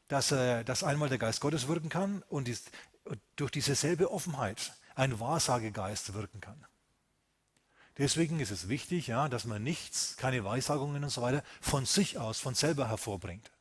[0.07, 2.65] Dass, äh, dass einmal der Geist Gottes wirken kann und dies,
[3.35, 6.63] durch diese selbe Offenheit ein Wahrsagegeist wirken kann.
[7.97, 12.17] Deswegen ist es wichtig, ja, dass man nichts, keine Weissagungen und so weiter von sich
[12.17, 13.51] aus, von selber hervorbringt.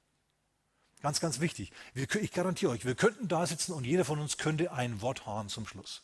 [1.02, 1.70] Ganz, ganz wichtig.
[1.92, 5.26] Wir, ich garantiere euch, wir könnten da sitzen und jeder von uns könnte ein Wort
[5.26, 6.02] haben zum Schluss.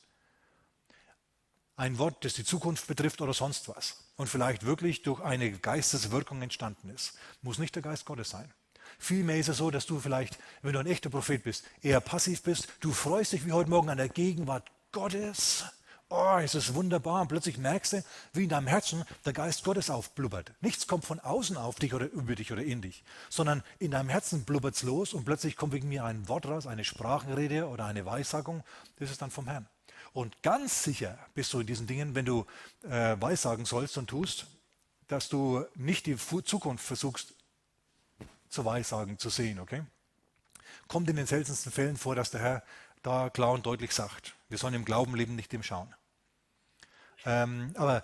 [1.75, 4.05] Ein Wort, das die Zukunft betrifft oder sonst was.
[4.17, 7.15] Und vielleicht wirklich durch eine Geisteswirkung entstanden ist.
[7.41, 8.53] Muss nicht der Geist Gottes sein.
[8.99, 12.43] Vielmehr ist es so, dass du vielleicht, wenn du ein echter Prophet bist, eher passiv
[12.43, 12.69] bist.
[12.81, 15.65] Du freust dich wie heute Morgen an der Gegenwart Gottes
[16.11, 17.23] oh, es ist wunderbar.
[17.23, 20.53] Und plötzlich merkst du, wie in deinem Herzen der Geist Gottes aufblubbert.
[20.61, 24.09] Nichts kommt von außen auf dich oder über dich oder in dich, sondern in deinem
[24.09, 27.87] Herzen blubbert es los und plötzlich kommt wegen mir ein Wort raus, eine Sprachenrede oder
[27.87, 28.63] eine Weissagung.
[28.99, 29.67] Das ist dann vom Herrn.
[30.13, 32.45] Und ganz sicher bist du in diesen Dingen, wenn du
[32.83, 34.47] äh, Weissagen sollst und tust,
[35.07, 37.35] dass du nicht die Zukunft versuchst
[38.49, 39.83] zu Weissagen, zu sehen, okay?
[40.89, 42.63] Kommt in den seltensten Fällen vor, dass der Herr
[43.03, 45.95] da klar und deutlich sagt, wir sollen im Glauben leben, nicht im Schauen.
[47.25, 48.03] Ähm, aber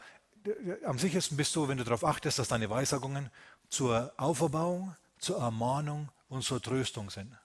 [0.85, 3.31] am sichersten bist du, wenn du darauf achtest, dass deine Weissagungen
[3.69, 7.37] zur Auferbauung, zur Ermahnung und zur Tröstung sind.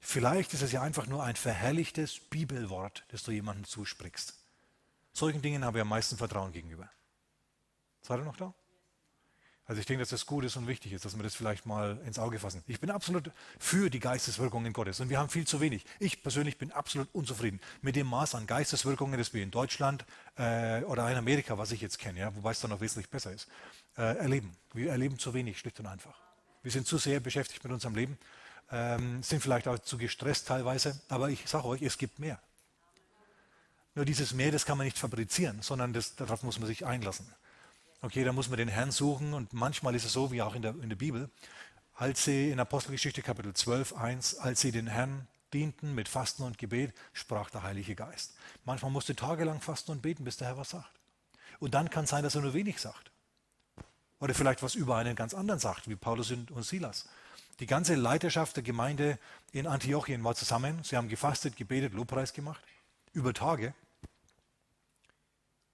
[0.00, 4.34] Vielleicht ist es ja einfach nur ein verherrlichtes Bibelwort, das du jemandem zusprichst.
[5.12, 6.88] Solchen Dingen habe ich am meisten Vertrauen gegenüber.
[8.02, 8.54] Seid ihr noch da?
[9.68, 12.00] Also ich denke, dass das gut ist und wichtig ist, dass wir das vielleicht mal
[12.06, 12.64] ins Auge fassen.
[12.66, 15.84] Ich bin absolut für die Geisteswirkungen Gottes und wir haben viel zu wenig.
[15.98, 20.06] Ich persönlich bin absolut unzufrieden mit dem Maß an Geisteswirkungen, das wir in Deutschland
[20.38, 23.30] äh, oder in Amerika, was ich jetzt kenne, ja, wobei es dann noch wesentlich besser
[23.30, 23.46] ist,
[23.98, 24.56] äh, erleben.
[24.72, 26.18] Wir erleben zu wenig, schlicht und einfach.
[26.62, 28.16] Wir sind zu sehr beschäftigt mit unserem Leben,
[28.72, 32.40] ähm, sind vielleicht auch zu gestresst teilweise, aber ich sage euch, es gibt mehr.
[33.94, 37.26] Nur dieses Mehr, das kann man nicht fabrizieren, sondern das, darauf muss man sich einlassen.
[38.00, 40.62] Okay, da muss man den Herrn suchen und manchmal ist es so, wie auch in
[40.62, 41.30] der, in der Bibel,
[41.94, 46.58] als sie in Apostelgeschichte Kapitel 12, 1, als sie den Herrn dienten mit Fasten und
[46.58, 48.36] Gebet, sprach der Heilige Geist.
[48.64, 50.92] Manchmal musste tagelang fasten und beten, bis der Herr was sagt.
[51.58, 53.10] Und dann kann es sein, dass er nur wenig sagt.
[54.20, 57.08] Oder vielleicht was über einen ganz anderen sagt, wie Paulus und Silas.
[57.58, 59.18] Die ganze Leiterschaft der Gemeinde
[59.50, 60.84] in Antiochien war zusammen.
[60.84, 62.62] Sie haben gefastet, gebetet, Lobpreis gemacht.
[63.12, 63.74] Über Tage.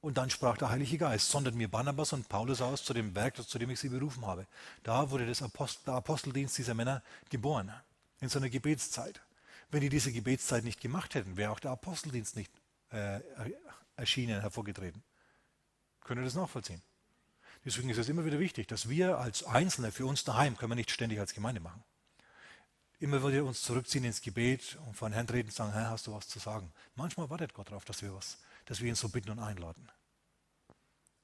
[0.04, 3.36] Und dann sprach der Heilige Geist, sondert mir Barnabas und Paulus aus zu dem Werk,
[3.36, 4.46] zu dem ich sie berufen habe.
[4.82, 7.72] Da wurde Apostel, der Aposteldienst dieser Männer geboren,
[8.20, 9.22] in so einer Gebetszeit.
[9.70, 12.52] Wenn die diese Gebetszeit nicht gemacht hätten, wäre auch der Aposteldienst nicht
[12.90, 13.20] äh,
[13.96, 15.02] erschienen, hervorgetreten.
[16.02, 16.82] Könnt ihr das nachvollziehen?
[17.64, 20.76] Deswegen ist es immer wieder wichtig, dass wir als Einzelne für uns daheim, können wir
[20.76, 21.82] nicht ständig als Gemeinde machen,
[23.00, 26.06] immer wieder uns zurückziehen ins Gebet und vor den Herrn treten und sagen, Herr, hast
[26.06, 26.70] du was zu sagen?
[26.94, 29.90] Manchmal wartet Gott darauf, dass wir was dass wir ihn so bitten und einladen.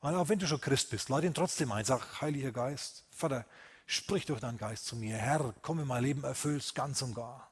[0.00, 1.84] Und auch wenn du schon Christ bist, lade ihn trotzdem ein.
[1.84, 3.44] Sag, Heiliger Geist, Vater,
[3.86, 5.16] sprich durch deinen Geist zu mir.
[5.16, 7.50] Herr, komm in mein Leben, erfüllst ganz und gar.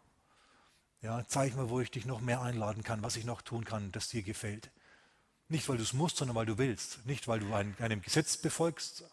[1.02, 3.92] Ja, zeig mir, wo ich dich noch mehr einladen kann, was ich noch tun kann,
[3.92, 4.70] das dir gefällt.
[5.48, 7.06] Nicht, weil du es musst, sondern weil du willst.
[7.06, 9.04] Nicht, weil du ein, einem Gesetz befolgst,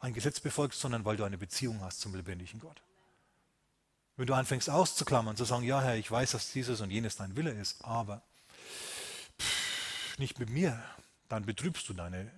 [0.00, 2.82] ein Gesetz befolgst, sondern weil du eine Beziehung hast zum lebendigen Gott.
[4.16, 7.36] Wenn du anfängst auszuklammern, zu sagen, ja Herr, ich weiß, dass dieses und jenes dein
[7.36, 8.22] Wille ist, aber
[10.20, 10.80] nicht mit mir,
[11.28, 12.30] dann betrübst du deine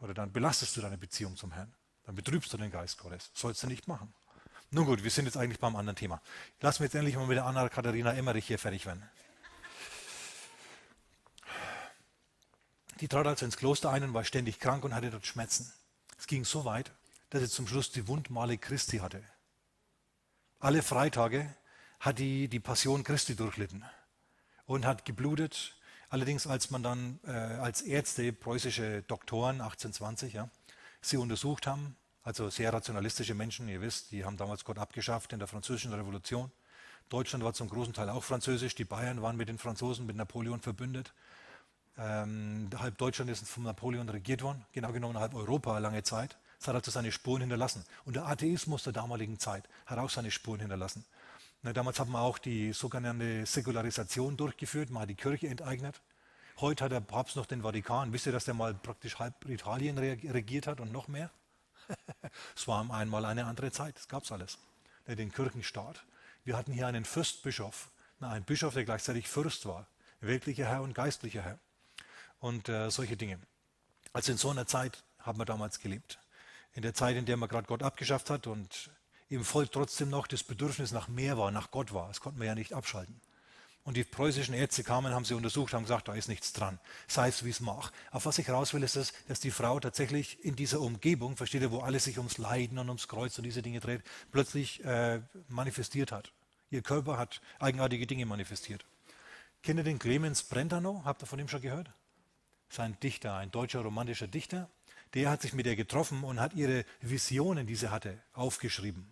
[0.00, 1.72] oder dann belastest du deine Beziehung zum Herrn.
[2.04, 3.30] Dann betrübst du den Geist Gottes.
[3.34, 4.12] Sollst du nicht machen.
[4.70, 6.20] Nun gut, wir sind jetzt eigentlich beim anderen Thema.
[6.60, 9.08] Lass mir jetzt endlich mal mit der Anna-Katharina Emmerich hier fertig werden.
[13.00, 15.72] Die trat also ins Kloster ein und war ständig krank und hatte dort Schmerzen.
[16.18, 16.92] Es ging so weit,
[17.30, 19.22] dass sie zum Schluss die Wundmale Christi hatte.
[20.58, 21.54] Alle Freitage
[21.98, 23.84] hat die die Passion Christi durchlitten
[24.66, 25.79] und hat geblutet
[26.10, 30.50] Allerdings, als man dann äh, als Ärzte, preußische Doktoren 1820, ja,
[31.00, 35.38] sie untersucht haben, also sehr rationalistische Menschen, ihr wisst, die haben damals Gott abgeschafft in
[35.38, 36.50] der französischen Revolution.
[37.08, 40.60] Deutschland war zum großen Teil auch französisch, die Bayern waren mit den Franzosen, mit Napoleon
[40.60, 41.12] verbündet.
[41.96, 46.36] Ähm, halb Deutschland ist von Napoleon regiert worden, genau genommen halb Europa lange Zeit.
[46.60, 47.84] Es hat also seine Spuren hinterlassen.
[48.04, 51.04] Und der Atheismus der damaligen Zeit hat auch seine Spuren hinterlassen.
[51.62, 56.00] Na, damals hat man auch die sogenannte Säkularisation durchgeführt, man hat die Kirche enteignet.
[56.58, 58.12] Heute hat der Papst noch den Vatikan.
[58.14, 61.30] Wisst ihr, dass der mal praktisch halb Italien regiert hat und noch mehr?
[62.56, 64.58] es war einmal eine andere Zeit, das gab es alles.
[65.06, 66.04] Den Kirchenstaat.
[66.44, 69.86] Wir hatten hier einen Fürstbischof, einen Bischof, der gleichzeitig Fürst war,
[70.20, 71.58] weltlicher Herr und geistlicher Herr.
[72.38, 73.38] Und äh, solche Dinge.
[74.14, 76.18] Also in so einer Zeit haben wir damals gelebt.
[76.72, 78.90] In der Zeit, in der man gerade Gott abgeschafft hat und
[79.30, 82.08] im Volk trotzdem noch das Bedürfnis nach mehr war, nach Gott war.
[82.08, 83.20] Das konnten wir ja nicht abschalten.
[83.82, 86.78] Und die preußischen Ärzte kamen, haben sie untersucht, haben gesagt, da ist nichts dran.
[87.08, 87.90] Sei es, wie es mag.
[88.10, 91.62] Auf was ich raus will, ist, das, dass die Frau tatsächlich in dieser Umgebung, versteht
[91.62, 95.22] ihr, wo alles sich ums Leiden und ums Kreuz und diese Dinge dreht, plötzlich äh,
[95.48, 96.30] manifestiert hat.
[96.70, 98.84] Ihr Körper hat eigenartige Dinge manifestiert.
[99.62, 101.02] Kennt ihr den Clemens Brentano?
[101.04, 101.90] Habt ihr von ihm schon gehört?
[102.68, 104.68] Sein Dichter, ein deutscher romantischer Dichter.
[105.14, 109.10] Der hat sich mit ihr getroffen und hat ihre Visionen, die sie hatte, aufgeschrieben.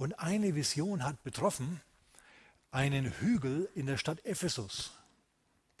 [0.00, 1.78] Und eine Vision hat betroffen
[2.70, 4.92] einen Hügel in der Stadt Ephesus,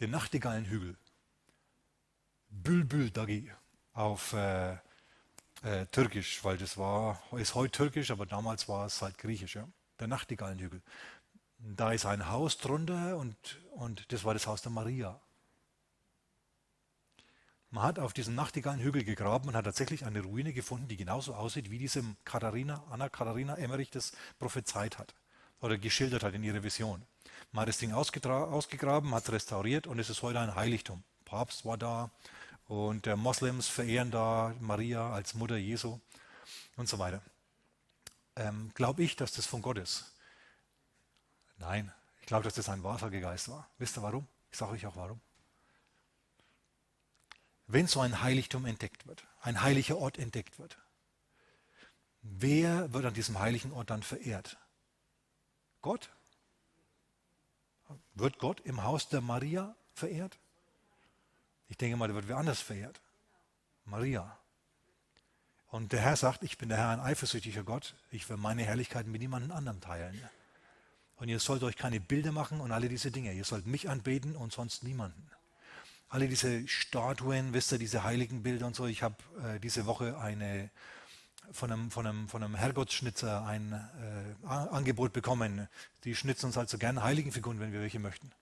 [0.00, 0.98] den Nachtigallenhügel.
[2.50, 3.50] Bülbül Dagi
[3.94, 4.72] auf äh,
[5.62, 9.66] äh, Türkisch, weil das war, ist heute Türkisch, aber damals war es halt Griechisch, ja?
[9.98, 10.82] der Nachtigallenhügel.
[11.56, 13.38] Da ist ein Haus drunter und,
[13.70, 15.18] und das war das Haus der Maria.
[17.72, 21.70] Man hat auf diesem Nachtigallenhügel gegraben und hat tatsächlich eine Ruine gefunden, die genauso aussieht,
[21.70, 25.14] wie diese Katharina, Anna Katharina Emmerich das prophezeit hat
[25.60, 27.02] oder geschildert hat in ihrer Vision.
[27.52, 31.04] Man hat das Ding ausgegraben, hat es restauriert und es ist heute ein Heiligtum.
[31.24, 32.10] Papst war da
[32.66, 36.00] und der Moslems verehren da Maria als Mutter Jesu
[36.76, 37.22] und so weiter.
[38.34, 40.12] Ähm, glaube ich, dass das von Gott ist?
[41.58, 43.68] Nein, ich glaube, dass das ein Wahrsagegeist war.
[43.78, 44.26] Wisst ihr warum?
[44.50, 45.20] Ich sage euch auch warum.
[47.72, 50.76] Wenn so ein Heiligtum entdeckt wird, ein heiliger Ort entdeckt wird,
[52.22, 54.58] wer wird an diesem heiligen Ort dann verehrt?
[55.80, 56.10] Gott?
[58.14, 60.36] Wird Gott im Haus der Maria verehrt?
[61.68, 63.00] Ich denke mal, der wird wer anders verehrt.
[63.84, 64.36] Maria.
[65.68, 67.94] Und der Herr sagt, ich bin der Herr, ein eifersüchtiger Gott.
[68.10, 70.20] Ich will meine Herrlichkeit mit niemandem anderem teilen.
[71.14, 73.32] Und ihr sollt euch keine Bilder machen und alle diese Dinge.
[73.32, 75.30] Ihr sollt mich anbeten und sonst niemanden.
[76.10, 78.86] Alle diese Statuen, wisst ihr, diese heiligen Bilder und so.
[78.86, 80.70] Ich habe äh, diese Woche eine
[81.52, 85.68] von einem, von einem, von einem Herrgottsschnitzer ein äh, Angebot bekommen.
[86.02, 88.32] Die schnitzen uns halt so gerne Heiligenfiguren, wenn wir welche möchten.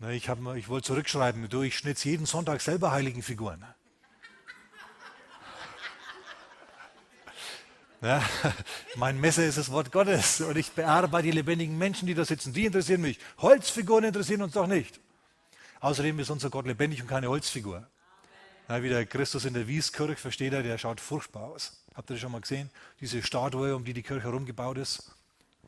[0.00, 3.64] Na, ich, ich wollte zurückschreiben, du, ich schnitze jeden Sonntag selber Heiligenfiguren.
[8.02, 8.20] Ja,
[8.96, 12.52] mein Messer ist das Wort Gottes und ich bearbeite die lebendigen Menschen, die da sitzen.
[12.52, 13.20] Die interessieren mich.
[13.38, 14.98] Holzfiguren interessieren uns doch nicht.
[15.80, 17.86] Außerdem ist unser Gott lebendig und keine Holzfigur.
[18.68, 21.82] Ja, wie der Christus in der Wieskirche, versteht er, der schaut furchtbar aus.
[21.94, 22.70] Habt ihr das schon mal gesehen?
[23.00, 25.10] Diese Statue, um die die Kirche herumgebaut ist,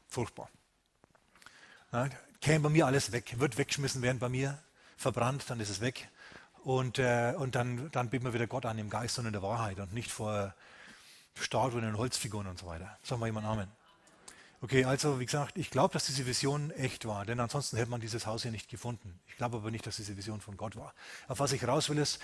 [0.08, 0.48] furchtbar.
[1.92, 2.08] Ja,
[2.40, 4.58] käme bei mir alles weg, wird weggeschmissen werden bei mir,
[4.96, 6.08] verbrannt, dann ist es weg.
[6.62, 9.42] Und, äh, und dann, dann beten wir wieder Gott an im Geist und in der
[9.42, 10.54] Wahrheit und nicht vor
[11.34, 12.98] Statuen und Holzfiguren und so weiter.
[13.02, 13.68] Sagen wir jemand Amen.
[14.62, 18.00] Okay, also wie gesagt, ich glaube, dass diese Vision echt war, denn ansonsten hätte man
[18.00, 19.18] dieses Haus hier nicht gefunden.
[19.26, 20.94] Ich glaube aber nicht, dass diese Vision von Gott war.
[21.26, 22.20] Auf was ich raus will, ist,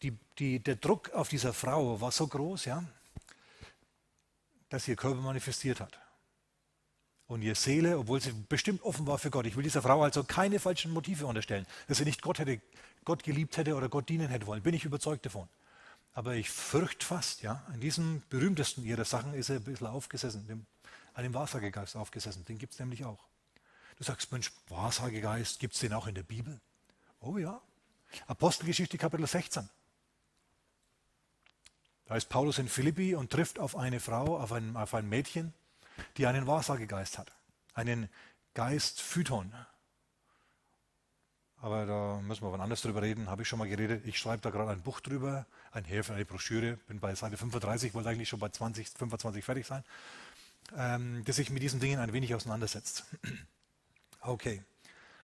[0.00, 2.84] die, die, der Druck auf dieser Frau war so groß, ja,
[4.68, 5.98] dass ihr Körper manifestiert hat.
[7.26, 9.46] Und ihre Seele, obwohl sie bestimmt offen war für Gott.
[9.46, 12.60] Ich will dieser Frau also keine falschen Motive unterstellen, dass sie nicht Gott hätte,
[13.04, 14.62] Gott geliebt hätte oder Gott dienen hätte wollen.
[14.62, 15.48] Bin ich überzeugt davon.
[16.12, 20.46] Aber ich fürchte fast, ja, an diesem berühmtesten ihrer Sachen ist er ein bisschen aufgesessen,
[20.46, 20.66] dem,
[21.14, 22.44] an dem Wahrsagegeist aufgesessen.
[22.44, 23.24] Den gibt es nämlich auch.
[23.96, 26.60] Du sagst, Mensch, Wahrsagegeist, gibt es den auch in der Bibel?
[27.20, 27.60] Oh ja.
[28.26, 29.68] Apostelgeschichte Kapitel 16.
[32.06, 35.54] Da ist Paulus in Philippi und trifft auf eine Frau, auf ein, auf ein Mädchen,
[36.16, 37.32] die einen Wahrsagegeist hat.
[37.72, 38.08] Einen
[38.52, 39.52] Geist Phyton.
[41.64, 44.04] Aber da müssen wir wann anders drüber reden, habe ich schon mal geredet.
[44.04, 47.94] Ich schreibe da gerade ein Buch drüber, ein Heft, eine Broschüre, bin bei Seite 35,
[47.94, 49.82] wollte eigentlich schon bei 20, 25 fertig sein,
[50.76, 53.04] ähm, das sich mit diesen Dingen ein wenig auseinandersetzt.
[54.26, 54.62] Okay.